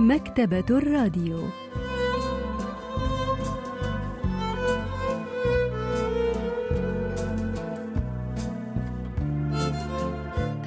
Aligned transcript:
مكتبة 0.00 0.64
الراديو. 0.70 1.61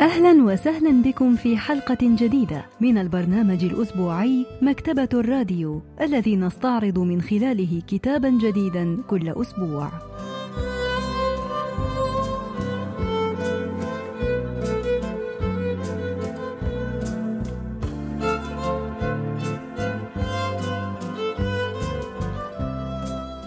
أهلا 0.06 0.44
وسهلا 0.44 1.02
بكم 1.02 1.36
في 1.36 1.58
حلقة 1.58 1.98
جديدة 2.02 2.66
من 2.82 2.98
البرنامج 2.98 3.64
الأسبوعي 3.64 4.46
مكتبة 4.62 5.10
الراديو 5.14 5.82
الذي 6.02 6.36
نستعرض 6.36 7.00
من 7.00 7.22
خلاله 7.22 7.82
كتابا 7.88 8.30
جديدا 8.30 8.98
كل 9.10 9.30
أسبوع. 9.30 9.92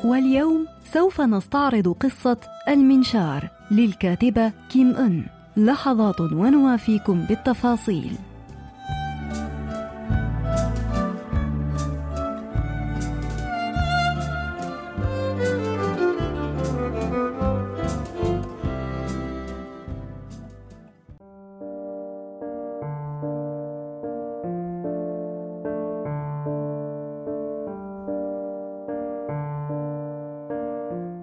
واليوم 0.04 0.66
سوف 0.84 1.20
نستعرض 1.20 1.88
قصة 1.88 2.40
المنشار 2.68 3.48
للكاتبة 3.70 4.52
كيم 4.70 4.96
أن 4.96 5.37
لحظات 5.58 6.20
ونوافيكم 6.20 7.20
بالتفاصيل. 7.28 8.12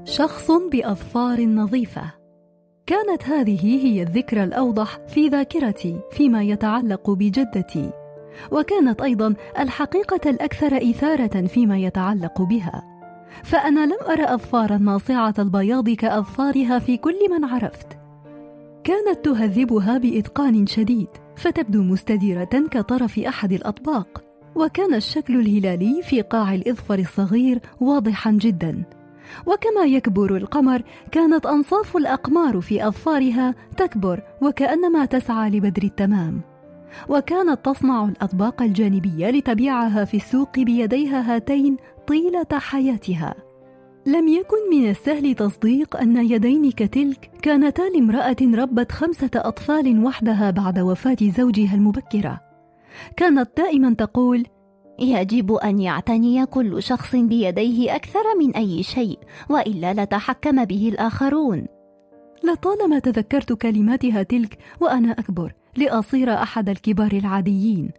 شخص 0.05 0.51
بأظفار 0.71 1.41
نظيفة. 1.41 2.24
كانت 2.87 3.23
هذه 3.23 3.85
هي 3.85 4.01
الذكرى 4.01 4.43
الأوضح 4.43 4.99
في 5.07 5.27
ذاكرتي 5.27 5.99
فيما 6.11 6.43
يتعلق 6.43 7.09
بجدتي 7.09 7.89
وكانت 8.51 9.01
أيضا 9.01 9.35
الحقيقة 9.59 10.29
الأكثر 10.29 10.77
إثارة 10.77 11.47
فيما 11.47 11.77
يتعلق 11.77 12.41
بها. 12.41 12.83
فأنا 13.43 13.85
لم 13.85 13.97
أر 14.09 14.33
اظفارا 14.33 14.77
ناصعة 14.77 15.33
البياض 15.39 15.89
كأظفارها 15.89 16.79
في 16.79 16.97
كل 16.97 17.15
من 17.31 17.45
عرفت. 17.45 17.87
كانت 18.83 19.25
تهذبها 19.25 19.97
بإتقان 19.97 20.67
شديد 20.67 21.07
فتبدو 21.35 21.83
مستديرة 21.83 22.67
كطرف 22.71 23.19
أحد 23.19 23.53
الأطباق 23.53 24.23
وكان 24.55 24.93
الشكل 24.93 25.39
الهلالي 25.39 26.01
في 26.03 26.21
قاع 26.21 26.53
الإظفر 26.53 26.99
الصغير 26.99 27.59
واضحا 27.81 28.31
جدا. 28.31 28.83
وكما 29.45 29.85
يكبر 29.85 30.37
القمر 30.37 30.81
كانت 31.11 31.45
أنصاف 31.45 31.97
الأقمار 31.97 32.61
في 32.61 32.87
أظفارها 32.87 33.55
تكبر 33.77 34.21
وكأنما 34.41 35.05
تسعى 35.05 35.49
لبدر 35.49 35.83
التمام. 35.83 36.41
وكانت 37.09 37.65
تصنع 37.65 38.05
الأطباق 38.05 38.61
الجانبية 38.61 39.29
لتبيعها 39.29 40.05
في 40.05 40.17
السوق 40.17 40.59
بيديها 40.59 41.35
هاتين 41.35 41.77
طيلة 42.07 42.59
حياتها. 42.59 43.35
لم 44.05 44.27
يكن 44.27 44.57
من 44.71 44.89
السهل 44.89 45.35
تصديق 45.35 45.97
أن 45.97 46.17
يدين 46.17 46.71
كتلك 46.71 47.31
كانتا 47.41 47.81
لامرأة 47.81 48.35
ربت 48.41 48.91
خمسة 48.91 49.29
أطفال 49.35 50.05
وحدها 50.05 50.51
بعد 50.51 50.79
وفاة 50.79 51.17
زوجها 51.21 51.75
المبكرة. 51.75 52.41
كانت 53.17 53.49
دائما 53.57 53.93
تقول 53.93 54.45
يجب 54.99 55.53
أن 55.53 55.79
يعتني 55.79 56.45
كل 56.45 56.83
شخص 56.83 57.15
بيديه 57.15 57.95
أكثر 57.95 58.23
من 58.39 58.55
أي 58.55 58.83
شيء 58.83 59.19
وإلا 59.49 59.93
لتحكم 59.93 60.65
به 60.65 60.89
الآخرون. 60.89 61.65
لطالما 62.43 62.99
تذكرت 62.99 63.53
كلماتها 63.53 64.23
تلك 64.23 64.57
وأنا 64.81 65.11
أكبر 65.11 65.53
لأصير 65.77 66.33
أحد 66.33 66.69
الكبار 66.69 67.11
العاديين. 67.11 67.91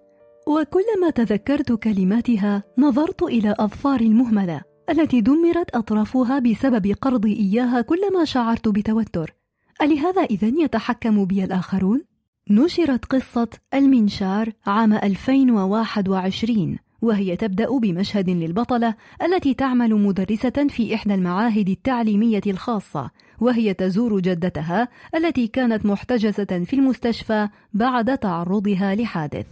وكلما 0.46 1.10
تذكرت 1.14 1.72
كلماتها 1.72 2.62
نظرت 2.78 3.22
إلى 3.22 3.54
أظفار 3.58 4.00
المهملة 4.00 4.60
التي 4.90 5.20
دمرت 5.20 5.76
أطرافها 5.76 6.38
بسبب 6.38 6.94
قرضي 7.00 7.32
إياها 7.32 7.80
كلما 7.80 8.24
شعرت 8.24 8.68
بتوتر. 8.68 9.34
ألهذا 9.82 10.22
اذا 10.22 10.48
يتحكم 10.48 11.24
بي 11.24 11.44
الآخرون؟ 11.44 12.02
نشرت 12.50 13.04
قصة 13.04 13.48
المنشار 13.74 14.52
عام 14.66 14.92
2021 14.92 16.78
وهي 17.02 17.36
تبدأ 17.36 17.78
بمشهد 17.78 18.30
للبطلة 18.30 18.94
التي 19.22 19.54
تعمل 19.54 19.94
مدرسة 19.94 20.66
في 20.68 20.94
إحدى 20.94 21.14
المعاهد 21.14 21.68
التعليمية 21.68 22.40
الخاصة 22.46 23.10
وهي 23.40 23.74
تزور 23.74 24.20
جدتها 24.20 24.88
التي 25.14 25.46
كانت 25.46 25.86
محتجزة 25.86 26.64
في 26.64 26.76
المستشفى 26.76 27.48
بعد 27.72 28.18
تعرضها 28.18 28.94
لحادث. 28.94 29.46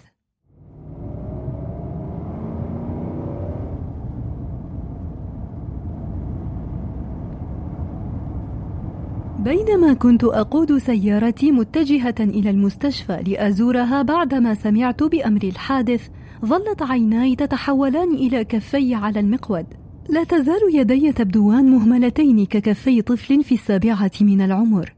بينما 9.44 9.92
كنت 9.92 10.24
أقود 10.24 10.78
سيارتي 10.78 11.50
متجهة 11.50 12.14
إلى 12.20 12.50
المستشفى 12.50 13.22
لأزورها 13.26 14.02
بعدما 14.02 14.54
سمعت 14.54 15.02
بأمر 15.02 15.42
الحادث 15.42 16.08
ظلت 16.44 16.82
عيناي 16.82 17.36
تتحولان 17.36 18.14
إلى 18.14 18.44
كفي 18.44 18.94
على 18.94 19.20
المقود. 19.20 19.66
لا 20.08 20.24
تزال 20.24 20.60
يدي 20.72 21.12
تبدوان 21.12 21.70
مهملتين 21.70 22.46
ككفي 22.46 23.02
طفل 23.02 23.44
في 23.44 23.54
السابعة 23.54 24.10
من 24.20 24.40
العمر. 24.40 24.94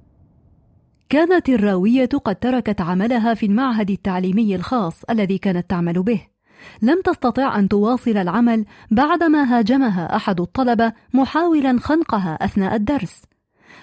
كانت 1.09 1.49
الراوية 1.49 2.09
قد 2.25 2.37
تركت 2.37 2.81
عملها 2.81 3.35
في 3.35 3.47
المعهد 3.47 3.91
التعليمي 3.91 4.57
الخاص 4.57 5.05
الذي 5.11 5.39
كانت 5.39 5.71
تعمل 5.71 6.03
به. 6.03 6.23
لم 6.83 7.03
تستطع 7.05 7.59
أن 7.59 7.69
تواصل 7.69 8.17
العمل 8.17 8.65
بعدما 8.91 9.59
هاجمها 9.59 10.17
أحد 10.17 10.41
الطلبة 10.41 10.93
محاولا 11.15 11.79
خنقها 11.81 12.39
أثناء 12.45 12.75
الدرس. 12.75 13.23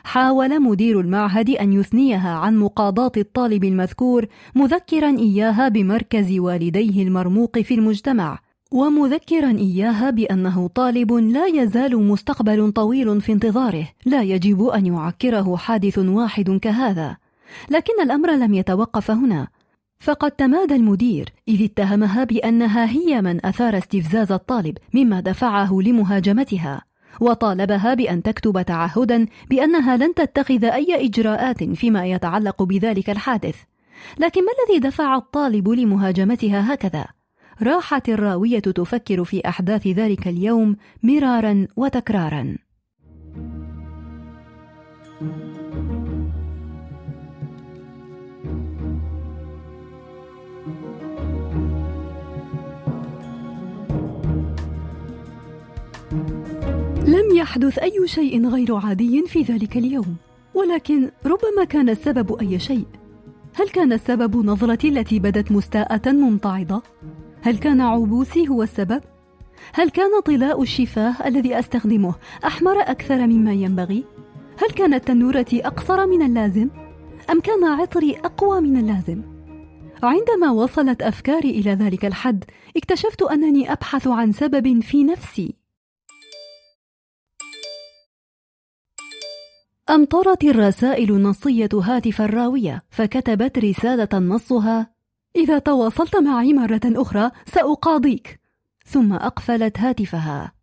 حاول 0.04 0.62
مدير 0.62 1.00
المعهد 1.00 1.50
أن 1.50 1.74
يثنيها 1.74 2.36
عن 2.36 2.58
مقاضاة 2.58 3.12
الطالب 3.18 3.64
المذكور 3.64 4.26
مذكرا 4.56 5.18
إياها 5.18 5.68
بمركز 5.68 6.40
والديه 6.40 7.04
المرموق 7.04 7.60
في 7.60 7.74
المجتمع. 7.74 8.40
ومذكرا 8.72 9.52
إياها 9.52 10.10
بأنه 10.10 10.68
طالب 10.68 11.14
لا 11.14 11.46
يزال 11.46 11.98
مستقبل 12.08 12.72
طويل 12.72 13.22
في 13.22 13.32
انتظاره 13.32 13.88
لا 14.06 14.22
يجب 14.22 14.64
أن 14.64 14.86
يعكره 14.86 15.56
حادث 15.56 15.98
واحد 15.98 16.60
كهذا. 16.62 17.18
لكن 17.70 18.02
الأمر 18.04 18.32
لم 18.32 18.54
يتوقف 18.54 19.12
هنا. 19.12 19.48
فقد 20.00 20.32
تمادى 20.32 20.76
المدير 20.76 21.30
إذ 21.48 21.64
اتهمها 21.64 22.24
بأنها 22.24 22.86
هي 22.86 23.22
من 23.22 23.46
أثار 23.46 23.78
استفزاز 23.78 24.32
الطالب 24.32 24.78
مما 24.94 25.20
دفعه 25.20 25.80
لمهاجمتها. 25.82 26.82
وطالبها 27.20 27.94
بأن 27.94 28.24
تكتب 28.24 28.62
تعهدا 28.62 29.26
بأنها 29.50 29.98
لن 29.98 30.14
تتخذ 30.14 30.66
أي 30.66 31.06
إجراءات 31.06 31.64
فيما 31.64 32.06
يتعلق 32.06 32.64
بذلك 32.64 33.10
الحادث. 33.10 33.56
لكن 34.20 34.42
ما 34.42 34.52
الذي 34.70 34.80
دفع 34.80 35.16
الطالب 35.16 35.70
لمهاجمتها 35.70 36.74
هكذا؟ 36.74 37.06
راحت 37.62 38.10
الراوية 38.10 38.60
تفكر 38.60 39.24
في 39.24 39.48
أحداث 39.48 39.88
ذلك 39.88 40.28
اليوم 40.28 40.76
مرارا 41.04 41.68
وتكرارا. 41.76 42.58
يحدث 57.44 57.80
أي 57.80 58.08
شيء 58.08 58.48
غير 58.48 58.76
عادي 58.76 59.24
في 59.28 59.42
ذلك 59.42 59.78
اليوم. 59.78 60.16
ولكن 60.54 61.12
ربما 61.26 61.64
كان 61.70 61.90
السبب 61.90 62.40
أي 62.42 62.60
شيء. 62.60 62.86
هل 63.56 63.70
كان 63.70 63.94
السبب 63.94 64.46
نظرتي 64.46 64.90
التي 64.90 65.20
بدت 65.20 65.52
مستاءة 65.52 66.12
ممتعضه 66.12 66.84
هل 67.42 67.58
كان 67.58 67.82
عبوسي 67.82 68.48
هو 68.48 68.64
السبب؟ 68.64 69.02
هل 69.74 69.90
كان 69.90 70.22
طلاء 70.26 70.62
الشفاه 70.62 71.28
الذي 71.28 71.60
أستخدمه 71.60 72.16
أحمر 72.46 72.80
أكثر 72.82 73.28
مما 73.28 73.54
ينبغي؟ 73.54 74.04
هل 74.58 74.70
كانت 74.70 75.08
تنورتي 75.08 75.68
أقصر 75.68 76.08
من 76.08 76.22
اللازم؟ 76.22 76.70
أم 77.30 77.40
كان 77.40 77.64
عطري 77.64 78.16
أقوى 78.16 78.62
من 78.62 78.78
اللازم؟ 78.78 79.22
عندما 80.04 80.52
وصلت 80.52 81.02
أفكاري 81.02 81.50
إلى 81.50 81.72
ذلك 81.72 82.06
الحد 82.06 82.44
اكتشفت 82.78 83.22
أنني 83.22 83.72
أبحث 83.72 84.08
عن 84.08 84.32
سبب 84.32 84.82
في 84.82 85.04
نفسي. 85.04 85.63
أمطرت 89.94 90.44
الرسائل 90.44 91.12
النصية 91.12 91.70
هاتف 91.74 92.22
الراوية 92.22 92.84
فكتبت 92.90 93.58
رسالة 93.58 94.20
نصها 94.20 94.94
إذا 95.36 95.60
تواصلت 95.60 96.16
معي 96.16 96.54
مرة 96.54 96.82
أخرى 96.86 97.32
سأقاضيك. 97.46 98.40
ثم 98.86 99.14
أقفلت 99.14 99.80
هاتفها. 99.80 100.54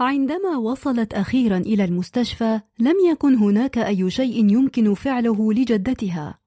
عندما 0.00 0.56
وصلت 0.56 1.14
أخيرا 1.14 1.56
إلى 1.56 1.84
المستشفى 1.84 2.60
لم 2.78 2.96
يكن 3.10 3.34
هناك 3.34 3.78
أي 3.78 4.10
شيء 4.10 4.50
يمكن 4.50 4.94
فعله 4.94 5.52
لجدتها. 5.52 6.38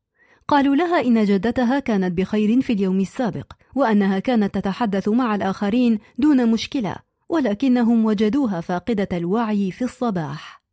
قالوا 0.48 0.76
لها 0.76 1.02
إن 1.02 1.26
جدتها 1.26 1.80
كانت 1.80 2.18
بخير 2.18 2.62
في 2.62 2.74
اليوم 2.74 3.00
السابق 3.00 3.54
وأنها 3.76 4.20
كانت 4.20 4.56
تتحدث 4.56 5.10
مع 5.10 5.36
الآخرين 5.36 6.00
دون 6.18 6.52
مشكلة. 6.52 7.13
ولكنهم 7.34 8.06
وجدوها 8.06 8.62
فاقدة 8.62 9.08
الوعي 9.14 9.72
في 9.72 9.84
الصباح. 9.84 10.64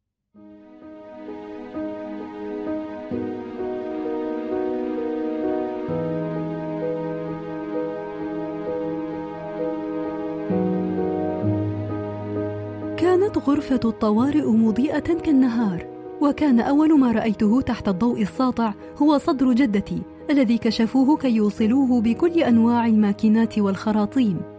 كانت 12.96 13.38
غرفة 13.38 13.80
الطوارئ 13.84 14.46
مضيئة 14.46 14.98
كالنهار 14.98 15.86
وكان 16.20 16.60
أول 16.60 17.00
ما 17.00 17.12
رأيته 17.12 17.60
تحت 17.60 17.88
الضوء 17.88 18.22
الساطع 18.22 18.74
هو 18.96 19.18
صدر 19.18 19.52
جدتي 19.52 20.02
الذي 20.30 20.58
كشفوه 20.58 21.16
كي 21.16 21.30
يوصلوه 21.30 22.00
بكل 22.00 22.42
أنواع 22.42 22.86
الماكينات 22.86 23.58
والخراطيم. 23.58 24.49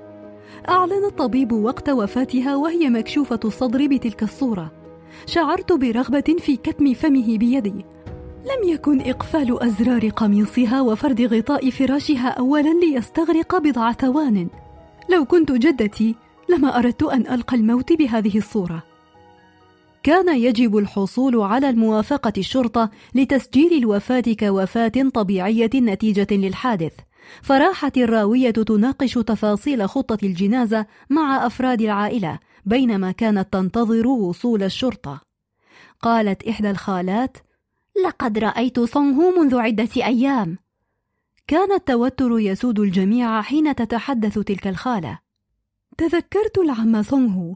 أعلن 0.69 1.05
الطبيب 1.05 1.51
وقت 1.51 1.89
وفاتها 1.89 2.55
وهي 2.55 2.89
مكشوفة 2.89 3.39
الصدر 3.45 3.87
بتلك 3.87 4.23
الصورة. 4.23 4.71
شعرت 5.25 5.71
برغبة 5.71 6.35
في 6.39 6.55
كتم 6.55 6.93
فمه 6.93 7.37
بيدي. 7.37 7.85
لم 8.41 8.69
يكن 8.69 9.01
إقفال 9.01 9.63
أزرار 9.63 10.09
قميصها 10.09 10.81
وفرد 10.81 11.21
غطاء 11.21 11.69
فراشها 11.69 12.29
أولا 12.29 12.73
ليستغرق 12.73 13.57
بضع 13.57 13.91
ثوان. 13.91 14.47
لو 15.09 15.25
كنت 15.25 15.51
جدتي 15.51 16.15
لما 16.49 16.79
أردت 16.79 17.03
أن 17.03 17.33
ألقى 17.33 17.57
الموت 17.57 17.93
بهذه 17.93 18.37
الصورة. 18.37 18.83
كان 20.03 20.37
يجب 20.37 20.77
الحصول 20.77 21.41
على 21.41 21.69
الموافقة 21.69 22.33
الشرطة 22.37 22.89
لتسجيل 23.15 23.73
الوفاة 23.73 24.23
كوفاة 24.39 25.09
طبيعية 25.13 25.69
نتيجة 25.75 26.27
للحادث. 26.31 26.93
فراحت 27.41 27.97
الراوية 27.97 28.51
تناقش 28.51 29.13
تفاصيل 29.13 29.89
خطة 29.89 30.17
الجنازة 30.23 30.85
مع 31.09 31.45
أفراد 31.45 31.81
العائلة 31.81 32.39
بينما 32.65 33.11
كانت 33.11 33.53
تنتظر 33.53 34.07
وصول 34.07 34.63
الشرطة. 34.63 35.21
قالت 36.01 36.47
إحدى 36.47 36.69
الخالات 36.69 37.37
لقد 38.05 38.37
رأيت 38.37 38.79
صنغ 38.79 39.39
منذ 39.39 39.55
عدة 39.55 39.89
أيام. 39.97 40.57
كان 41.47 41.71
التوتر 41.71 42.39
يسود 42.39 42.79
الجميع 42.79 43.41
حين 43.41 43.75
تتحدث 43.75 44.39
تلك 44.39 44.67
الخالة. 44.67 45.19
تذكرت 45.97 46.57
العم 46.57 47.03
صنغ 47.03 47.53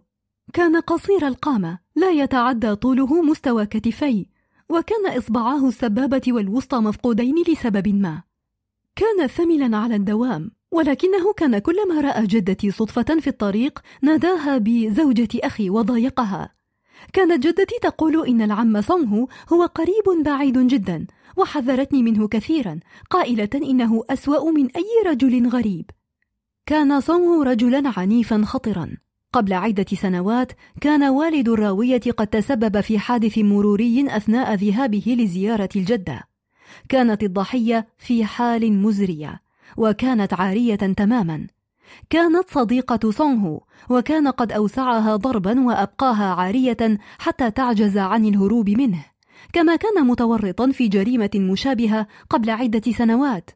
كان 0.53 0.79
قصير 0.81 1.27
القامة 1.27 1.79
لا 1.95 2.09
يتعدى 2.09 2.75
طوله 2.75 3.21
مستوى 3.21 3.65
كتفي 3.65 4.25
وكان 4.69 5.17
إصبعاه 5.17 5.67
السبابة 5.67 6.21
والوسطى 6.27 6.77
مفقودين 6.77 7.35
لسبب 7.47 7.87
ما. 7.87 8.23
كان 8.95 9.27
ثملا 9.27 9.77
على 9.77 9.95
الدوام 9.95 10.51
ولكنه 10.71 11.33
كان 11.37 11.59
كلما 11.59 12.01
رأى 12.01 12.27
جدتي 12.27 12.71
صدفة 12.71 13.19
في 13.19 13.27
الطريق 13.27 13.79
ناداها 14.01 14.57
بزوجة 14.57 15.27
أخي 15.35 15.69
وضايقها. 15.69 16.55
كانت 17.13 17.47
جدتي 17.47 17.75
تقول 17.81 18.27
إن 18.27 18.41
العم 18.41 18.81
صنه 18.81 19.27
هو 19.53 19.65
قريب 19.65 20.23
بعيد 20.25 20.57
جدا 20.57 21.07
وحذرتني 21.37 22.03
منه 22.03 22.27
كثيرا 22.27 22.79
قائلة 23.09 23.49
إنه 23.55 24.03
أسوأ 24.09 24.51
من 24.51 24.67
أي 24.75 25.11
رجل 25.11 25.47
غريب. 25.47 25.85
كان 26.65 27.01
صنه 27.01 27.43
رجلا 27.43 27.93
عنيفا 27.97 28.41
خطرا. 28.45 28.97
قبل 29.33 29.53
عدة 29.53 29.85
سنوات 30.01 30.51
كان 30.81 31.03
والد 31.03 31.49
الراوية 31.49 32.01
قد 32.17 32.27
تسبب 32.27 32.81
في 32.81 32.99
حادث 32.99 33.37
مروري 33.37 34.05
أثناء 34.17 34.53
ذهابه 34.53 35.15
لزيارة 35.19 35.69
الجدة. 35.75 36.34
كانت 36.89 37.23
الضحية 37.23 37.87
في 37.97 38.25
حال 38.25 38.73
مزرية 38.73 39.41
وكانت 39.77 40.33
عارية 40.33 40.75
تماما. 40.75 41.47
كانت 42.09 42.49
صديقة 42.49 43.11
سونغ 43.11 43.57
وكان 43.89 44.27
قد 44.27 44.51
أوسعها 44.51 45.15
ضربا 45.15 45.59
وأبقاها 45.59 46.33
عارية 46.33 46.97
حتى 47.19 47.51
تعجز 47.51 47.97
عن 47.97 48.25
الهروب 48.25 48.69
منه. 48.69 49.05
كما 49.53 49.75
كان 49.75 50.07
متورطا 50.07 50.71
في 50.71 50.87
جريمة 50.87 51.29
مشابهة 51.35 52.07
قبل 52.29 52.49
عدة 52.49 52.91
سنوات. 52.91 53.49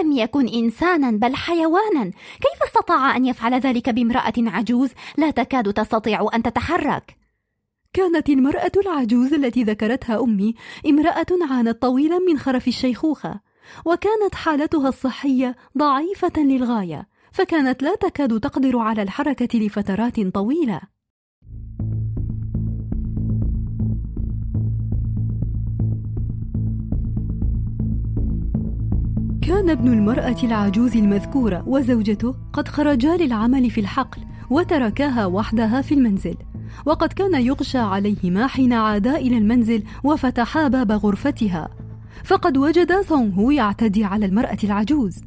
لم 0.00 0.12
يكن 0.12 0.48
إنسانا 0.48 1.10
بل 1.10 1.36
حيوانا. 1.36 2.04
كيف 2.40 2.62
استطاع 2.66 3.16
أن 3.16 3.24
يفعل 3.24 3.54
ذلك 3.54 3.90
بامرأة 3.90 4.34
عجوز؟ 4.38 4.90
لا 5.18 5.30
تكاد 5.30 5.72
تستطيع 5.72 6.28
أن 6.34 6.42
تتحرك. 6.42 7.16
كانت 7.96 8.28
المرأة 8.28 8.72
العجوز 8.76 9.32
التي 9.34 9.62
ذكرتها 9.62 10.22
أمي 10.22 10.54
امرأة 10.86 11.26
عانت 11.50 11.82
طويلا 11.82 12.18
من 12.18 12.38
خرف 12.38 12.68
الشيخوخة 12.68 13.40
وكانت 13.84 14.34
حالتها 14.34 14.88
الصحية 14.88 15.56
ضعيفة 15.78 16.32
للغاية 16.36 17.08
فكانت 17.32 17.82
لا 17.82 17.94
تكاد 17.94 18.40
تقدر 18.40 18.78
على 18.78 19.02
الحركة 19.02 19.58
لفترات 19.58 20.20
طويلة. 20.20 20.80
كان 29.42 29.70
ابن 29.70 29.92
المرأة 29.92 30.36
العجوز 30.42 30.96
المذكورة 30.96 31.68
وزوجته 31.68 32.34
قد 32.52 32.68
خرجا 32.68 33.16
للعمل 33.16 33.70
في 33.70 33.80
الحقل 33.80 34.22
وتركاها 34.50 35.26
وحدها 35.26 35.82
في 35.82 35.94
المنزل 35.94 36.36
وقد 36.84 37.12
كان 37.12 37.42
يغشى 37.42 37.78
عليهما 37.78 38.46
حين 38.46 38.72
عادا 38.72 39.16
إلى 39.16 39.38
المنزل 39.38 39.82
وفتحا 40.04 40.68
باب 40.68 40.92
غرفتها. 40.92 41.68
فقد 42.24 42.56
وجد 42.56 43.00
سونغ 43.00 43.52
يعتدي 43.52 44.04
على 44.04 44.26
المرأة 44.26 44.58
العجوز. 44.64 45.18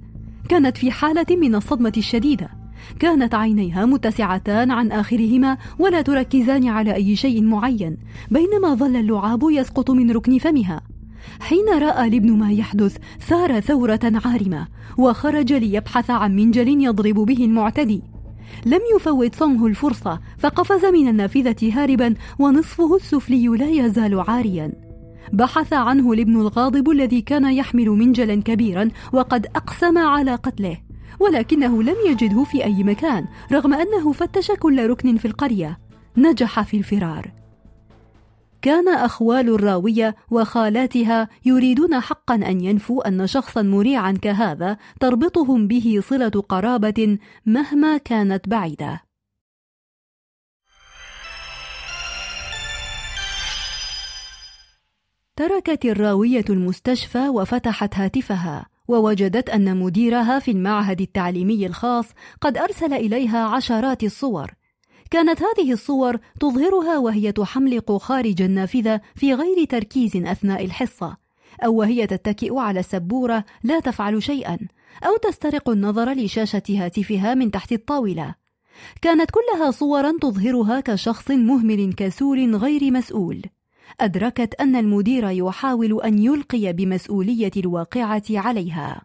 كانت 0.50 0.78
في 0.78 0.92
حالة 0.92 1.26
من 1.30 1.56
الصدمة 1.56 1.94
الشديدة. 1.98 2.50
كانت 3.00 3.36
عينيها 3.36 3.86
متسعتان 3.86 4.72
عن 4.72 4.92
آخرهما 4.92 5.58
ولا 5.80 6.02
تركزان 6.02 6.68
على 6.68 6.96
أي 6.96 7.16
شيء 7.16 7.44
معين 7.44 7.98
بينما 8.32 8.74
ظل 8.74 8.96
اللعاب 8.96 9.44
يسقط 9.52 9.92
من 9.92 10.12
ركن 10.12 10.38
فمها. 10.38 10.82
حين 11.40 11.70
رأى 11.70 12.08
الابن 12.08 12.38
ما 12.38 12.52
يحدث 12.52 12.98
ثار 13.28 13.60
ثورة 13.60 14.00
عارمة 14.26 14.68
وخرج 14.98 15.54
ليبحث 15.54 16.10
عن 16.10 16.36
منجل 16.36 16.84
يضرب 16.84 17.16
به 17.16 17.46
المعتدي. 17.46 18.02
لم 18.66 18.80
يفوت 18.96 19.36
صنه 19.36 19.66
الفرصة 19.66 20.20
فقفز 20.38 20.86
من 20.86 21.08
النافذة 21.08 21.74
هاربا 21.74 22.14
ونصفه 22.40 22.96
السفلي 22.96 23.48
لا 23.48 23.70
يزال 23.70 24.20
عاريا. 24.20 24.72
بحث 25.34 25.74
عنه 25.74 26.12
الابن 26.12 26.42
الغاضب 26.42 26.90
الذي 26.90 27.22
كان 27.22 27.54
يحمل 27.54 27.90
منجلا 27.90 28.36
كبيرا 28.36 28.90
وقد 29.14 29.46
أقسم 29.46 29.98
على 29.98 30.36
قتله 30.36 30.78
ولكنه 31.20 31.84
لم 31.84 31.96
يجده 32.08 32.44
في 32.44 32.64
أي 32.64 32.84
مكان 32.84 33.26
رغم 33.52 33.74
أنه 33.74 34.12
فتش 34.12 34.52
كل 34.52 34.90
ركن 34.90 35.18
في 35.18 35.26
القرية. 35.26 35.80
نجح 36.18 36.62
في 36.62 36.78
الفرار. 36.78 37.39
كان 38.62 38.88
أخوال 38.88 39.50
الراوية 39.50 40.16
وخالاتها 40.32 41.30
يريدون 41.46 42.00
حقا 42.00 42.36
أن 42.36 42.62
ينفوا 42.62 43.08
أن 43.08 43.28
شخصا 43.28 43.62
مريعا 43.62 44.12
كهذا 44.12 44.78
تربطهم 45.00 45.68
به 45.68 46.00
صلة 46.04 46.44
قرابة 46.50 47.18
مهما 47.46 47.98
كانت 47.98 48.50
بعيدة. 48.50 49.10
تركت 55.36 55.86
الراوية 55.86 56.46
المستشفى 56.50 57.30
وفتحت 57.30 57.96
هاتفها 57.96 58.66
ووجدت 58.88 59.50
أن 59.50 59.78
مديرها 59.78 60.40
في 60.40 60.52
المعهد 60.52 61.02
التعليمي 61.02 61.66
الخاص 61.66 62.06
قد 62.42 62.58
أرسل 62.58 62.94
إليها 62.94 63.46
عشرات 63.46 64.04
الصور 64.04 64.59
كانت 65.12 65.40
هذه 65.42 65.72
الصور 65.72 66.18
تظهرها 66.40 66.98
وهي 66.98 67.32
تحملق 67.32 67.98
خارج 67.98 68.42
النافذة 68.42 69.02
في 69.16 69.34
غير 69.34 69.66
تركيز 69.66 70.16
أثناء 70.16 70.66
الحصة 70.66 71.18
أو 71.66 71.76
وهي 71.76 72.08
تتكئ 72.08 72.58
على 72.58 72.80
السبورة 72.80 73.46
لا 73.64 73.80
تفعل 73.80 74.24
شيئا 74.24 74.58
أو 75.04 75.18
تسترق 75.18 75.70
النظر 75.70 76.12
لشاشة 76.14 76.64
هاتفها 76.70 77.34
من 77.34 77.52
تحت 77.52 77.72
الطاولة. 77.72 78.36
كانت 79.02 79.32
كلها 79.32 79.72
صورا 79.72 80.14
تظهرها 80.22 80.80
كشخص 80.80 81.32
مهمل 81.32 81.94
كسول 81.94 82.56
غير 82.56 82.92
مسؤول. 82.92 83.42
أدركت 84.00 84.54
أن 84.62 84.76
المدير 84.76 85.30
يحاول 85.30 86.02
أن 86.02 86.20
يلقي 86.20 86.74
بمسؤولية 86.74 87.52
الواقعة 87.58 88.24
عليها. 88.30 89.02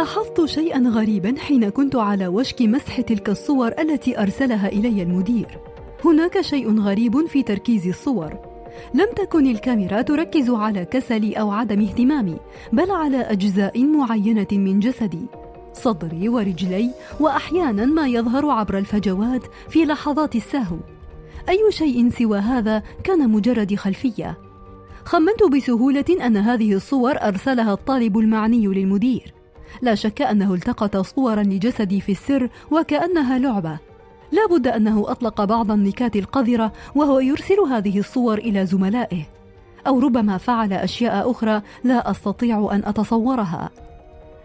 لاحظت 0.00 0.44
شيئا 0.44 0.88
غريبا 0.88 1.34
حين 1.38 1.68
كنت 1.68 1.96
على 1.96 2.28
وشك 2.28 2.62
مسح 2.62 3.00
تلك 3.00 3.28
الصور 3.28 3.72
التي 3.78 4.22
أرسلها 4.22 4.68
إلي 4.68 5.02
المدير. 5.02 5.58
هناك 6.04 6.40
شيء 6.40 6.80
غريب 6.80 7.26
في 7.26 7.42
تركيز 7.42 7.86
الصور. 7.86 8.38
لم 8.94 9.06
تكن 9.16 9.46
الكاميرا 9.46 10.02
تركز 10.02 10.50
على 10.50 10.84
كسلي 10.84 11.32
أو 11.32 11.50
عدم 11.50 11.80
اهتمامي 11.80 12.36
بل 12.72 12.90
على 12.90 13.20
أجزاء 13.20 13.84
معينة 13.84 14.46
من 14.52 14.80
جسدي. 14.80 15.26
صدري 15.72 16.28
ورجلي 16.28 16.90
واحيانا 17.20 17.84
ما 17.84 18.06
يظهر 18.06 18.50
عبر 18.50 18.78
الفجوات 18.78 19.42
في 19.68 19.84
لحظات 19.84 20.36
السهو. 20.36 20.76
أي 21.48 21.60
شيء 21.70 22.10
سوى 22.10 22.38
هذا 22.38 22.82
كان 23.04 23.30
مجرد 23.30 23.74
خلفية. 23.74 24.38
خمنت 25.04 25.42
بسهولة 25.52 26.26
أن 26.26 26.36
هذه 26.36 26.74
الصور 26.74 27.12
أرسلها 27.12 27.72
الطالب 27.72 28.18
المعني 28.18 28.66
للمدير. 28.66 29.39
لا 29.82 29.94
شك 29.94 30.22
أنه 30.22 30.54
التقط 30.54 30.96
صورا 30.96 31.42
لجسدي 31.42 32.00
في 32.00 32.12
السر 32.12 32.48
وكأنها 32.70 33.38
لعبة. 33.38 33.78
لا 34.32 34.46
بد 34.50 34.66
أنه 34.66 35.10
أطلق 35.10 35.44
بعض 35.44 35.70
النكات 35.70 36.16
القذرة 36.16 36.72
وهو 36.94 37.20
يرسل 37.20 37.58
هذه 37.58 37.98
الصور 37.98 38.38
إلى 38.38 38.66
زملائه. 38.66 39.22
أو 39.86 39.98
ربما 39.98 40.38
فعل 40.38 40.72
أشياء 40.72 41.30
أخرى 41.30 41.62
لا 41.84 42.10
أستطيع 42.10 42.68
أن 42.72 42.82
أتصورها. 42.84 43.70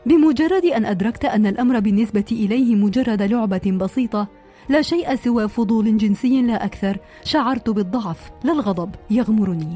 بمجرد 0.05 0.65
أن 0.65 0.85
أدركت 0.85 1.25
أن 1.25 1.45
الأمر 1.45 1.79
بالنسبة 1.79 2.25
إليه 2.31 2.75
مجرد 2.75 3.21
لعبة 3.21 3.77
بسيطة 3.79 4.27
لا 4.69 4.81
شيء 4.81 5.15
سوى 5.15 5.47
فضول 5.47 5.97
جنسي 5.97 6.41
لا 6.41 6.65
أكثر 6.65 6.97
شعرت 7.23 7.69
بالضعف 7.69 8.31
لا 8.43 8.51
الغضب 8.51 8.89
يغمرني. 9.09 9.75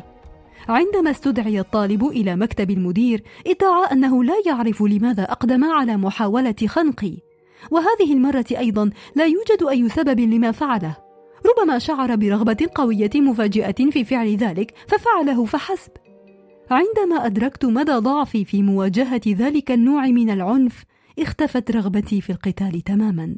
عندما 0.69 1.11
استدعي 1.11 1.59
الطالب 1.59 2.05
إلى 2.05 2.35
مكتب 2.35 2.71
المدير 2.71 3.23
ادعى 3.47 3.91
أنه 3.91 4.23
لا 4.23 4.33
يعرف 4.45 4.83
لماذا 4.83 5.23
أقدم 5.23 5.65
على 5.65 5.97
محاولة 5.97 6.55
خنقي. 6.67 7.17
وهذه 7.71 8.13
المرة 8.13 8.45
أيضا 8.57 8.89
لا 9.15 9.25
يوجد 9.25 9.63
أي 9.69 9.89
سبب 9.89 10.19
لما 10.19 10.51
فعله. 10.51 10.97
ربما 11.45 11.79
شعر 11.79 12.15
برغبة 12.15 12.69
قوية 12.75 13.09
مفاجئة 13.15 13.89
في 13.91 14.03
فعل 14.03 14.35
ذلك 14.35 14.73
ففعله 14.87 15.45
فحسب. 15.45 15.91
عندما 16.71 17.25
أدركت 17.25 17.65
مدى 17.65 17.91
ضعفي 17.93 18.45
في 18.45 18.63
مواجهة 18.63 19.21
ذلك 19.27 19.71
النوع 19.71 20.05
من 20.05 20.29
العنف 20.29 20.83
اختفت 21.19 21.71
رغبتي 21.71 22.21
في 22.21 22.29
القتال 22.29 22.81
تماما. 22.81 23.35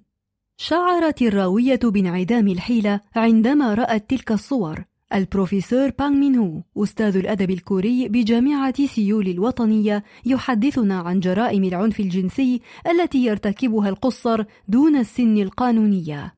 شعرت 0.57 1.21
الراوية 1.21 1.79
بانعدام 1.83 2.47
الحيلة 2.47 2.99
عندما 3.15 3.73
رأت 3.73 4.09
تلك 4.09 4.31
الصور. 4.31 4.90
البروفيسور 5.12 5.90
بانغ 5.98 6.16
مين 6.16 6.36
هو 6.36 6.62
أستاذ 6.84 7.16
الأدب 7.16 7.50
الكوري 7.50 8.08
بجامعة 8.08 8.86
سيول 8.86 9.28
الوطنية 9.28 10.04
يحدثنا 10.24 10.98
عن 10.98 11.20
جرائم 11.20 11.64
العنف 11.64 12.00
الجنسي 12.00 12.60
التي 12.86 13.24
يرتكبها 13.24 13.88
القصر 13.88 14.44
دون 14.68 14.96
السن 14.96 15.36
القانونية. 15.36 16.32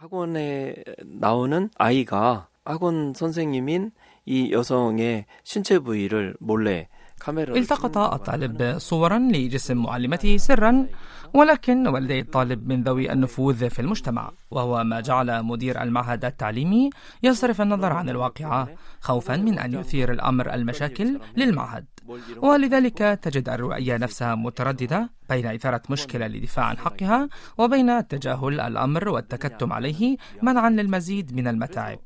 학원에 0.00 0.74
나오는 1.04 1.68
아이가 1.76 2.48
학원 2.64 3.12
선생님인 3.14 3.90
이 4.24 4.50
여성의 4.52 5.26
신체 5.44 5.78
부위를 5.78 6.36
몰래 6.40 6.88
التقط 7.57 7.97
الطالب 7.97 8.77
صورا 8.77 9.19
لجسم 9.19 9.77
معلمته 9.77 10.37
سرا 10.37 10.87
ولكن 11.33 11.87
والدي 11.87 12.19
الطالب 12.19 12.67
من 12.67 12.83
ذوي 12.83 13.11
النفوذ 13.11 13.69
في 13.69 13.79
المجتمع 13.81 14.31
وهو 14.51 14.83
ما 14.83 15.01
جعل 15.01 15.43
مدير 15.43 15.81
المعهد 15.81 16.25
التعليمي 16.25 16.89
يصرف 17.23 17.61
النظر 17.61 17.93
عن 17.93 18.09
الواقعة 18.09 18.69
خوفا 18.99 19.35
من 19.37 19.59
أن 19.59 19.73
يثير 19.73 20.11
الأمر 20.11 20.53
المشاكل 20.53 21.19
للمعهد. 21.37 21.85
ولذلك 22.37 22.97
تجد 22.97 23.49
الرؤية 23.49 23.97
نفسها 23.97 24.35
مترددة 24.35 25.09
بين 25.29 25.45
إثارة 25.47 25.81
مشكلة 25.89 26.27
للدفاع 26.27 26.65
عن 26.65 26.77
حقها 26.77 27.29
وبين 27.57 28.07
تجاهل 28.07 28.59
الأمر 28.59 29.09
والتكتم 29.09 29.73
عليه 29.73 30.17
منعا 30.41 30.69
للمزيد 30.69 31.35
من 31.35 31.47
المتاعب. 31.47 31.99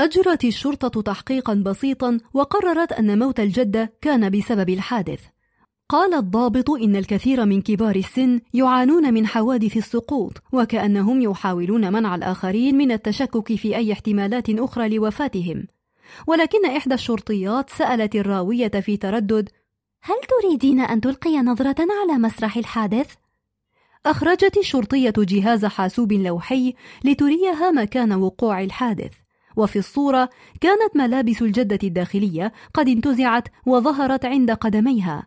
أجرت 0.00 0.44
الشرطة 0.44 1.02
تحقيقا 1.02 1.54
بسيطا 1.54 2.18
وقررت 2.34 2.92
أن 2.92 3.18
موت 3.18 3.40
الجدة 3.40 3.92
كان 4.00 4.30
بسبب 4.30 4.68
الحادث. 4.68 5.20
قال 5.88 6.14
الضابط 6.14 6.70
إن 6.70 6.96
الكثير 6.96 7.44
من 7.44 7.62
كبار 7.62 7.96
السن 7.96 8.40
يعانون 8.54 9.14
من 9.14 9.26
حوادث 9.26 9.76
السقوط 9.76 10.32
وكأنهم 10.52 11.22
يحاولون 11.22 11.92
منع 11.92 12.14
الآخرين 12.14 12.74
من 12.74 12.92
التشكك 12.92 13.54
في 13.54 13.76
أي 13.76 13.92
احتمالات 13.92 14.50
أخرى 14.50 14.88
لوفاتهم. 14.88 15.66
ولكن 16.26 16.66
إحدى 16.66 16.94
الشرطيات 16.94 17.70
سألت 17.70 18.14
الراوية 18.14 18.68
في 18.68 18.96
تردد 18.96 19.48
هل 20.02 20.16
تريدين 20.40 20.80
أن 20.80 21.00
تلقي 21.00 21.38
نظرة 21.38 21.76
على 22.00 22.18
مسرح 22.18 22.56
الحادث؟ 22.56 23.14
أخرجت 24.06 24.56
الشرطية 24.56 25.14
جهاز 25.18 25.64
حاسوب 25.64 26.12
لوحي 26.12 26.74
لتريها 27.04 27.70
مكان 27.70 28.12
وقوع 28.12 28.62
الحادث. 28.62 29.12
وفي 29.60 29.78
الصورة 29.78 30.30
كانت 30.60 30.96
ملابس 30.96 31.42
الجدة 31.42 31.78
الداخلية 31.82 32.52
قد 32.74 32.88
انتزعت 32.88 33.48
وظهرت 33.66 34.24
عند 34.24 34.50
قدميها. 34.50 35.26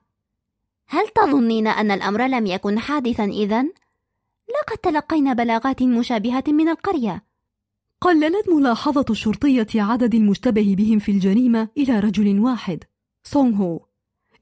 هل 0.88 1.08
تظنين 1.08 1.68
أن 1.68 1.92
الأمر 1.92 2.28
لم 2.28 2.46
يكن 2.46 2.80
حادثا 2.80 3.24
إذا؟ 3.25 3.63
لقد 4.50 4.78
تلقينا 4.84 5.34
بلاغات 5.34 5.84
مشابهة 5.84 6.44
من 6.48 6.70
القرية. 6.70 7.24
قللت 8.02 8.50
ملاحظة 8.50 9.06
الشرطية 9.10 9.68
عدد 9.75 10.16
المشتبه 10.16 10.75
بهم 10.78 11.00
في 11.00 11.12
الجريمة 11.12 11.70
إلى 11.78 12.00
رجل 12.00 12.40
واحد 12.40 12.84
سونغ 13.24 13.56
هو. 13.56 13.86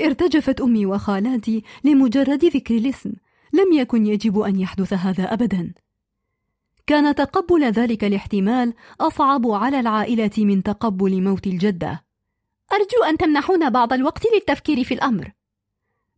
ارتجفت 0.02 0.62
أمي 0.62 0.86
وخالاتي 0.86 1.64
لمجرد 1.84 2.46
ذكر 2.46 2.78
الاسم 2.78 3.12
لم 3.54 3.74
يكن 3.74 4.06
يجب 4.06 4.40
أن 4.40 4.60
يحدث 4.60 4.94
هذا 4.94 5.34
أبدا. 5.34 5.74
كان 6.92 7.16
تقبل 7.16 7.64
ذلك 7.64 8.04
الاحتمال 8.04 8.74
أصعب 9.02 9.48
على 9.48 9.80
العائلة 9.80 10.32
من 10.38 10.64
تقبل 10.64 11.24
موت 11.24 11.48
الجدة. 11.48 12.04
أرجو 12.74 13.04
أن 13.10 13.18
تمنحونا 13.18 13.70
بعض 13.70 13.94
الوقت 13.94 14.28
للتفكير 14.36 14.84
في 14.84 14.94
الأمر. 14.94 15.32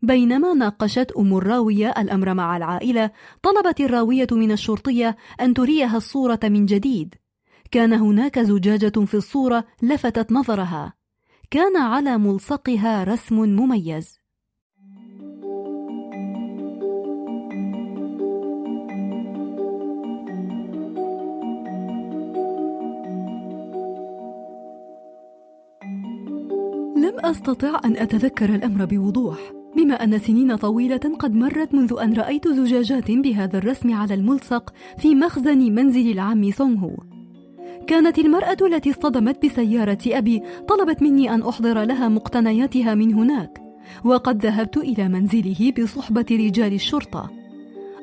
بينما 0.01 0.53
ناقشت 0.53 1.11
أم 1.17 1.37
الراوية 1.37 1.89
الأمر 1.97 2.33
مع 2.33 2.57
العائلة 2.57 3.11
طلبت 3.43 3.79
الراوية 3.81 4.27
من 4.31 4.51
الشرطية 4.51 5.17
أن 5.41 5.53
تريها 5.53 5.97
الصورة 5.97 6.39
من 6.43 6.65
جديد. 6.65 7.15
كان 7.71 7.93
هناك 7.93 8.39
زجاجة 8.39 9.05
في 9.05 9.13
الصورة 9.13 9.65
لفتت 9.81 10.31
نظرها. 10.31 10.93
كان 11.51 11.77
على 11.77 12.17
ملصقها 12.17 13.03
رسم 13.03 13.35
مميز. 13.35 14.22
لم 27.33 27.39
استطع 27.39 27.79
أن 27.85 27.97
أتذكر 27.97 28.55
الأمر 28.55 28.85
بوضوح 28.85 29.37
بما 29.75 30.03
أن 30.03 30.19
سنين 30.19 30.55
طويلة 30.55 31.15
قد 31.19 31.33
مرت 31.33 31.73
منذ 31.73 31.93
أن 32.01 32.13
رأيت 32.13 32.47
زجاجات 32.47 33.11
بهذا 33.11 33.57
الرسم 33.57 33.93
على 33.93 34.13
الملصق 34.13 34.73
في 34.97 35.15
مخزن 35.15 35.57
منزل 35.57 36.11
العم 36.11 36.51
سونغ 36.51 36.79
هو. 36.79 36.95
كانت 37.87 38.19
المرأة 38.19 38.57
التي 38.61 38.89
اصطدمت 38.89 39.45
بسيارة 39.45 39.97
أبي 40.07 40.41
طلبت 40.67 41.01
مني 41.01 41.33
أن 41.33 41.41
أحضر 41.41 41.83
لها 41.83 42.09
مقتنياتها 42.09 42.95
من 42.95 43.13
هناك 43.13 43.61
وقد 44.05 44.45
ذهبت 44.45 44.77
إلى 44.77 45.07
منزله 45.07 45.73
بصحبة 45.79 46.25
رجال 46.31 46.73
الشرطة. 46.73 47.31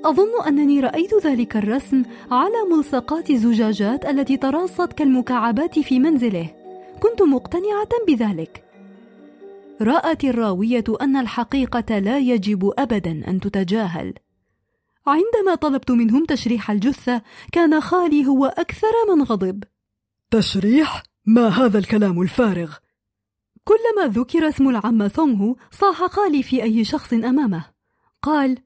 أظن 0.04 0.46
أنني 0.48 0.80
رأيت 0.80 1.26
ذلك 1.26 1.56
الرسم 1.56 2.02
على 2.30 2.76
ملصقات 2.76 3.30
الزجاجات 3.30 4.04
التي 4.04 4.36
تراصت 4.36 4.92
كالمكعبات 4.92 5.78
في 5.78 5.98
منزله. 5.98 6.50
كنت 7.00 7.22
مقتنعة 7.22 7.88
بذلك. 8.08 8.69
رأت 9.82 10.24
الراوية 10.24 10.84
أن 11.00 11.16
الحقيقة 11.16 11.98
لا 11.98 12.18
يجب 12.18 12.72
أبدا 12.78 13.28
أن 13.28 13.40
تتجاهل. 13.40 14.14
عندما 15.06 15.54
طلبت 15.54 15.90
منهم 15.90 16.24
تشريح 16.24 16.70
الجثة، 16.70 17.22
كان 17.52 17.80
خالي 17.80 18.26
هو 18.26 18.46
أكثر 18.46 18.92
من 19.14 19.22
غضب. 19.22 19.64
تشريح؟ 20.30 21.02
ما 21.26 21.48
هذا 21.48 21.78
الكلام 21.78 22.22
الفارغ؟ 22.22 22.74
كلما 23.64 24.08
ذكر 24.08 24.48
اسم 24.48 24.68
العم 24.68 25.08
ثونغ 25.08 25.54
صاح 25.70 26.06
خالي 26.06 26.42
في 26.42 26.62
أي 26.62 26.84
شخص 26.84 27.12
أمامه. 27.12 27.64
قال: 28.22 28.58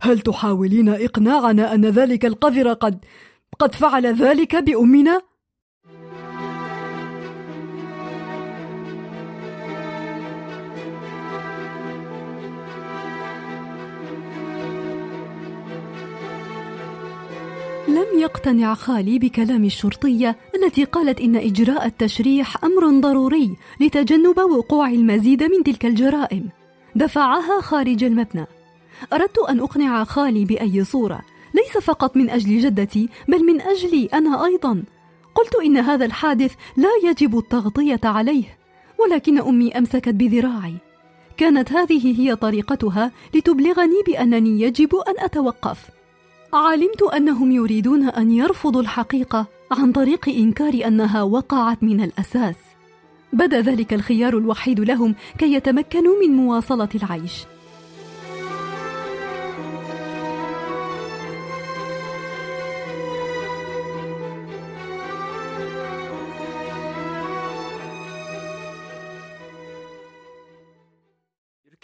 هل 0.00 0.20
تحاولين 0.20 0.88
إقناعنا 0.88 1.74
أن 1.74 1.86
ذلك 1.86 2.26
القذر 2.26 2.72
قد 2.72 3.04
قد 3.58 3.74
فعل 3.74 4.06
ذلك 4.06 4.56
بأمنا؟ 4.56 5.22
لم 17.88 18.20
يقتنع 18.20 18.74
خالي 18.74 19.18
بكلام 19.18 19.64
الشرطية 19.64 20.36
التي 20.54 20.84
قالت 20.84 21.20
إن 21.20 21.36
إجراء 21.36 21.86
التشريح 21.86 22.64
أمر 22.64 23.00
ضروري 23.00 23.56
لتجنب 23.80 24.38
وقوع 24.38 24.88
المزيد 24.88 25.42
من 25.42 25.64
تلك 25.64 25.86
الجرائم. 25.86 26.48
دفعها 26.94 27.60
خارج 27.60 28.04
المبنى، 28.04 28.46
أردت 29.12 29.38
أن 29.48 29.60
أقنع 29.60 30.04
خالي 30.04 30.44
بأي 30.44 30.84
صورة 30.84 31.20
ليس 31.54 31.84
فقط 31.84 32.16
من 32.16 32.30
أجل 32.30 32.58
جدتي 32.60 33.08
بل 33.28 33.44
من 33.44 33.60
أجلي 33.60 34.08
أنا 34.14 34.44
أيضا. 34.44 34.82
قلت 35.34 35.54
إن 35.64 35.76
هذا 35.76 36.04
الحادث 36.04 36.54
لا 36.76 36.90
يجب 37.04 37.38
التغطية 37.38 38.00
عليه 38.04 38.58
ولكن 38.98 39.38
أمي 39.38 39.78
أمسكت 39.78 40.08
بذراعي. 40.14 40.74
كانت 41.36 41.72
هذه 41.72 42.20
هي 42.20 42.36
طريقتها 42.36 43.12
لتبلغني 43.34 44.02
بأنني 44.06 44.60
يجب 44.60 44.94
أن 44.94 45.14
أتوقف. 45.24 45.97
علمت 46.53 47.01
أنهم 47.01 47.51
يريدون 47.51 48.09
أن 48.09 48.31
يرفضوا 48.31 48.81
الحقيقة 48.81 49.45
عن 49.71 49.91
طريق 49.91 50.29
إنكار 50.29 50.87
أنها 50.87 51.23
وقعت 51.23 51.83
من 51.83 52.03
الأساس 52.03 52.55
بدا 53.33 53.61
ذلك 53.61 53.93
الخيار 53.93 54.37
الوحيد 54.37 54.79
لهم 54.79 55.15
كي 55.37 55.53
يتمكنوا 55.53 56.19
من 56.21 56.35
مواصلة 56.35 56.89
العيش 56.95 57.45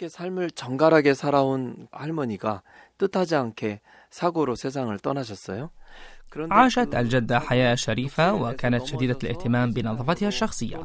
이렇게 0.00 0.08
삶을 0.08 0.50
정갈하게 0.52 1.12
살아온 1.12 1.86
할머니가 1.92 2.62
뜻하지 2.98 3.36
않게 3.36 3.80
사고로 4.10 4.56
세상을 4.56 4.98
떠나셨어요. 4.98 5.70
عاشت 6.36 6.94
الجدة 6.94 7.38
حياة 7.40 7.74
شريفة 7.74 8.34
وكانت 8.34 8.86
شديدة 8.86 9.18
الاهتمام 9.24 9.72
بنظافتها 9.72 10.28
الشخصية 10.28 10.84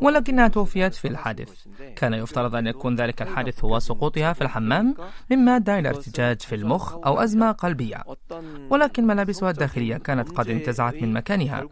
ولكنها 0.00 0.48
توفيت 0.48 0.94
في 0.94 1.08
الحادث 1.08 1.66
كان 1.96 2.14
يفترض 2.14 2.54
أن 2.54 2.66
يكون 2.66 2.96
ذلك 2.96 3.22
الحادث 3.22 3.64
هو 3.64 3.78
سقوطها 3.78 4.32
في 4.32 4.42
الحمام 4.42 4.94
مما 5.30 5.56
أدى 5.56 5.78
إلى 5.78 5.88
ارتجاج 5.88 6.40
في 6.40 6.54
المخ 6.54 6.94
أو 7.06 7.18
أزمة 7.18 7.52
قلبية 7.52 8.04
ولكن 8.70 9.06
ملابسها 9.06 9.50
الداخلية 9.50 9.96
كانت 9.96 10.28
قد 10.28 10.50
انتزعت 10.50 10.94
من 10.94 11.12
مكانها 11.12 11.66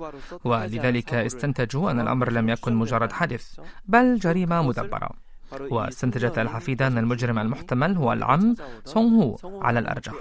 ولذلك 0.45 1.15
استنتجوا 1.15 1.91
أن 1.91 2.01
الأمر 2.01 2.33
لم 2.33 2.49
يكن 2.49 2.75
مجرد 2.75 3.13
حادث 3.13 3.61
بل 3.87 4.19
جريمة 4.19 4.63
مدبرة 4.63 5.22
واستنتجت 5.62 6.40
الحفيدة 6.40 6.88
أن 6.88 6.98
المجرم 6.98 7.40
المحتمل 7.40 7.98
هو 7.98 8.14
العم 8.14 8.56
سونغ 8.86 9.24
هو 9.24 9.62
على 9.62 9.80
الأرجح. 9.80 10.14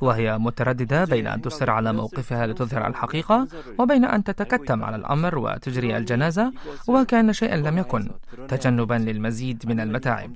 وهي 0.00 0.38
مترددة 0.38 1.04
بين 1.04 1.26
أن 1.26 1.42
تصر 1.42 1.70
على 1.70 1.92
موقفها 1.92 2.46
لتظهر 2.46 2.86
الحقيقة 2.86 3.48
وبين 3.78 4.04
أن 4.04 4.24
تتكتم 4.24 4.84
على 4.84 4.96
الأمر 4.96 5.38
وتجري 5.38 5.96
الجنازة 5.96 6.52
وكان 6.88 7.32
شيئا 7.32 7.56
لم 7.56 7.78
يكن 7.78 8.10
تجنبا 8.48 8.94
للمزيد 8.94 9.62
من 9.66 9.80
المتاعب. 9.80 10.32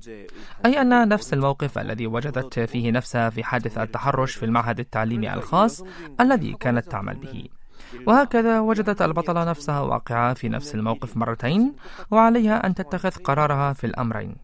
أي 0.65 0.81
أن 0.81 1.07
نفس 1.07 1.33
الموقف 1.33 1.79
الذي 1.79 2.07
وجدت 2.07 2.59
فيه 2.59 2.91
نفسها 2.91 3.29
في 3.29 3.43
حادث 3.43 3.77
التحرش 3.77 4.35
في 4.35 4.45
المعهد 4.45 4.79
التعليمي 4.79 5.33
الخاص 5.33 5.83
الذي 6.21 6.53
كانت 6.59 6.91
تعمل 6.91 7.15
به. 7.15 7.58
وهكذا 8.07 8.59
وجدت 8.59 9.01
البطلة 9.01 9.43
نفسها 9.43 9.79
واقعة 9.79 10.33
في 10.33 10.49
نفس 10.49 10.75
الموقف 10.75 11.17
مرتين 11.17 11.73
وعليها 12.11 12.67
أن 12.67 12.75
تتخذ 12.75 13.09
قرارها 13.09 13.73
في 13.73 13.83
الأمرين. 13.83 14.35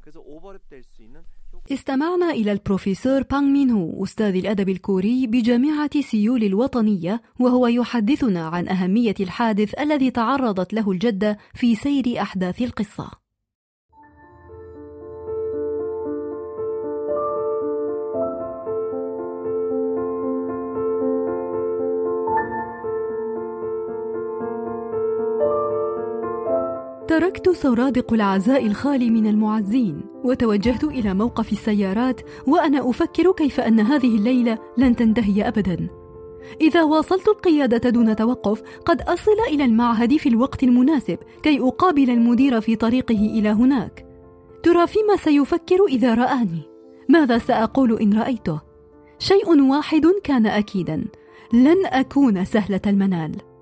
استمعنا 1.72 2.30
إلى 2.32 2.52
البروفيسور 2.52 3.22
بانغ 3.22 3.42
مين 3.42 3.70
هو 3.72 4.04
أستاذ 4.04 4.36
الأدب 4.36 4.70
الكوري 4.70 5.28
بجامعة 5.28 6.02
سيول 6.02 6.44
الوطنية 6.44 7.22
وهو 7.40 7.68
يحدثنا 7.68 8.48
عن 8.48 8.68
أهمية 8.68 9.16
الحادث 9.20 9.80
الذي 9.80 10.12
تعرضت 10.12 10.74
له 10.74 10.92
الجدة 10.92 11.38
في 11.54 11.76
سير 11.76 12.22
أحداث 12.22 12.62
القصة. 12.62 13.25
تركت 27.16 27.50
سرادق 27.50 28.14
العزاء 28.14 28.66
الخالي 28.66 29.10
من 29.10 29.28
المعزين 29.28 30.02
وتوجهت 30.24 30.84
إلى 30.84 31.14
موقف 31.14 31.52
السيارات 31.52 32.22
وأنا 32.48 32.90
أفكر 32.90 33.32
كيف 33.32 33.60
أن 33.60 33.80
هذه 33.80 34.16
الليلة 34.16 34.60
لن 34.78 34.96
تنتهي 34.96 35.48
ابدا. 35.48 35.90
إذا 36.62 36.84
واصلت 36.84 37.28
القيادة 37.28 37.90
دون 37.90 38.16
توقف 38.16 38.62
قد 38.86 39.02
أصل 39.02 39.32
إلى 39.50 39.66
المعهد 39.66 40.18
في 40.18 40.30
الوقت 40.30 40.64
المناسب 40.64 41.18
كي 41.44 41.60
أقابل 41.60 42.10
المدير 42.10 42.62
في 42.62 42.76
طريقه 42.76 43.20
إلى 43.40 43.50
هناك. 43.50 44.06
ترى 44.64 44.88
فيما 44.88 45.16
سيفكر 45.16 45.86
إذا 45.90 46.14
رآني؟ 46.14 46.62
ماذا 47.10 47.38
سأقول 47.38 48.00
إن 48.00 48.20
رأيته؟ 48.20 48.62
شيء 49.20 49.62
واحد 49.62 50.06
كان 50.24 50.46
اكيدا 50.46 51.06
لن 51.54 51.86
أكون 51.86 52.46
سهلة 52.46 52.82
المنال. 52.88 53.55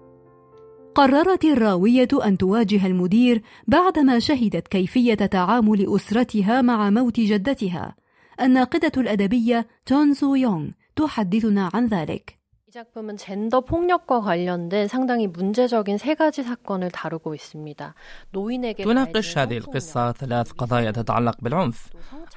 قررت 0.96 1.46
الراوية 1.46 2.08
أن 2.26 2.38
تواجه 2.38 2.88
المدير 2.88 3.42
بعدما 3.68 4.20
شهدت 4.20 4.68
كيفية 4.68 5.14
تعامل 5.14 5.96
أسرتها 5.96 6.62
مع 6.62 6.90
موت 6.90 7.20
جدتها. 7.20 7.96
الناقدة 8.42 8.92
الأدبية 8.98 9.68
تون 9.86 10.14
سو 10.14 10.36
يونغ 10.36 10.70
تحدثنا 10.96 11.70
عن 11.74 11.88
ذلك. 11.88 12.43
작품은 12.73 13.17
젠더 13.17 13.63
폭력과 13.63 14.21
관련된 14.21 14.89
상당히 14.89 15.27
문제적인 15.27 15.97
세 15.97 16.15
가지 16.15 16.43
사건을 16.43 16.91
다루고 16.91 17.35
있습니다. 17.35 17.95
노인에게 18.31 18.85
تناقش 18.85 19.39
هذه 19.39 19.57
القصة 19.57 20.13
ثلاث 20.13 20.53
قضايا 20.53 20.91
تتعلق 20.91 21.37
بالعنف 21.41 21.89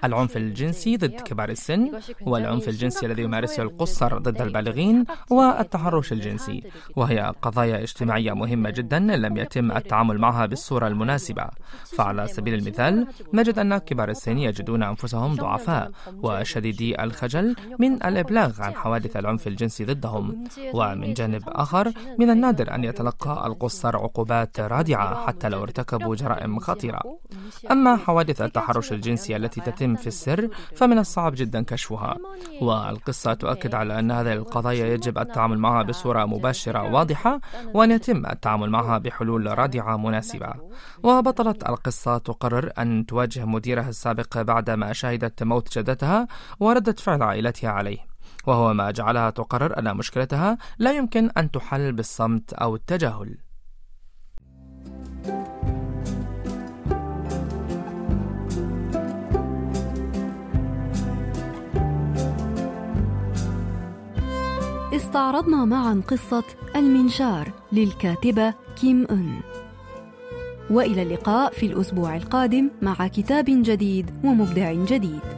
العنف 0.04 0.38
الجنسي 0.38 0.98
ضد 0.98 1.22
كبار 1.22 1.50
السن 1.50 1.92
والعنف 2.22 2.70
الجنسي 2.70 3.06
الذي 3.06 3.24
يمارسه 3.24 3.64
القُصّر 3.64 4.18
ضد 4.18 4.42
البالغين 4.42 5.06
والتحرش 5.30 6.12
الجنسي 6.12 6.64
وهي 6.96 7.34
قضايا 7.42 7.84
اجتماعية 7.84 8.34
مهمة 8.34 8.70
جدا 8.70 9.00
لم 9.00 9.38
يتم 9.38 9.72
التعامل 9.72 10.18
معها 10.18 10.46
بالصورة 10.46 10.88
المناسبة 10.88 11.44
فعلى 11.98 12.28
سبيل 12.28 12.54
المثال 12.54 13.08
نجد 13.34 13.60
أن 13.60 13.78
كبار 13.78 14.10
السن 14.10 14.38
يجدون 14.38 14.84
أنفسهم 14.84 15.36
ضعفاء 15.36 15.92
وشديدي 16.24 17.04
الخجل 17.04 17.56
من 17.80 17.94
الإبلاغ 18.04 18.62
عن 18.62 18.74
حوادث 18.76 19.18
العنف 19.18 19.48
الجنسي 19.48 19.86
ضدهم 19.86 20.22
ومن 20.75 21.15
جانب 21.15 21.43
آخر 21.47 21.93
من 22.19 22.31
النادر 22.31 22.75
أن 22.75 22.85
يتلقى 22.85 23.47
القُصّر 23.47 23.97
عقوبات 23.97 24.61
رادعة 24.61 25.27
حتى 25.27 25.49
لو 25.49 25.63
ارتكبوا 25.63 26.17
جرائم 26.17 26.59
خطيرة. 26.59 27.01
أما 27.71 27.97
حوادث 27.97 28.43
التحرش 28.43 28.93
الجنسي 28.93 29.37
التي 29.37 29.61
تتم 29.61 29.95
في 29.97 30.07
السر 30.07 30.49
فمن 30.77 30.99
الصعب 30.99 31.33
جدا 31.35 31.63
كشفها. 31.63 32.17
والقصة 32.63 33.35
تؤكد 33.35 33.75
على 33.75 33.99
أن 33.99 34.11
هذه 34.11 34.33
القضايا 34.33 34.87
يجب 34.87 35.19
التعامل 35.19 35.59
معها 35.59 35.83
بصورة 35.83 36.25
مباشرة 36.25 36.93
واضحة 36.93 37.41
وأن 37.75 37.91
يتم 37.91 38.27
التعامل 38.27 38.71
معها 38.71 38.99
بحلول 38.99 39.59
رادعة 39.59 39.97
مناسبة. 39.97 40.55
وبطلة 41.03 41.57
القصة 41.69 42.19
تقرر 42.19 42.73
أن 42.79 43.07
تواجه 43.07 43.45
مديرها 43.45 43.89
السابق 43.89 44.43
بعدما 44.43 44.93
شهدت 44.93 45.43
موت 45.43 45.79
جدتها 45.79 46.29
وردة 46.61 46.93
فعل 46.93 47.23
عائلتها 47.23 47.71
عليه. 47.71 48.06
وهو 48.47 48.75
ما 48.75 48.91
جعلها 48.91 49.31
تقرر 49.31 49.79
أن 49.79 49.97
مشكلتها 49.97 50.59
لا 50.79 50.93
يمكن 50.93 51.31
أن 51.31 51.51
تحل 51.51 51.93
بالصمت 51.93 52.53
أو 52.53 52.75
التجاهل. 52.75 53.39
استعرضنا 64.97 65.65
معا 65.65 66.03
قصة 66.09 66.45
المنشار 66.77 67.53
للكاتبة 67.73 68.55
كيم 68.81 69.07
أن. 69.11 69.41
وإلى 70.71 71.03
اللقاء 71.03 71.53
في 71.53 71.67
الأسبوع 71.67 72.17
القادم 72.17 72.71
مع 72.83 73.07
كتاب 73.07 73.45
جديد 73.49 74.11
ومبدع 74.25 74.73
جديد. 74.73 75.36